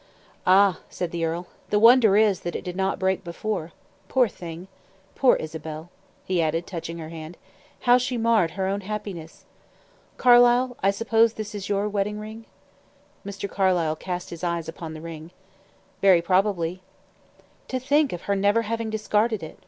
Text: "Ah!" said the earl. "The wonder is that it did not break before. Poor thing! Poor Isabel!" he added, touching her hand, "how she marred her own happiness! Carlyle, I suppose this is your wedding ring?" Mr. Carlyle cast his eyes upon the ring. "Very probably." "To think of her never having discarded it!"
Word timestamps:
"Ah!" 0.47 0.79
said 0.89 1.11
the 1.11 1.23
earl. 1.23 1.45
"The 1.69 1.77
wonder 1.77 2.17
is 2.17 2.39
that 2.39 2.55
it 2.55 2.63
did 2.63 2.75
not 2.75 2.97
break 2.97 3.23
before. 3.23 3.71
Poor 4.09 4.27
thing! 4.27 4.67
Poor 5.13 5.35
Isabel!" 5.35 5.91
he 6.25 6.41
added, 6.41 6.65
touching 6.65 6.97
her 6.97 7.09
hand, 7.09 7.37
"how 7.81 7.99
she 7.99 8.17
marred 8.17 8.49
her 8.57 8.65
own 8.65 8.81
happiness! 8.81 9.45
Carlyle, 10.17 10.75
I 10.81 10.89
suppose 10.89 11.33
this 11.33 11.53
is 11.53 11.69
your 11.69 11.87
wedding 11.87 12.19
ring?" 12.19 12.45
Mr. 13.23 13.47
Carlyle 13.47 13.95
cast 13.95 14.31
his 14.31 14.43
eyes 14.43 14.67
upon 14.67 14.95
the 14.95 15.01
ring. 15.01 15.29
"Very 16.01 16.23
probably." 16.23 16.81
"To 17.67 17.79
think 17.79 18.11
of 18.11 18.23
her 18.23 18.35
never 18.35 18.63
having 18.63 18.89
discarded 18.89 19.43
it!" 19.43 19.59